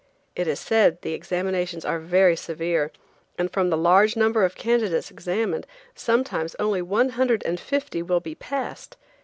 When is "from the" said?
3.53-3.77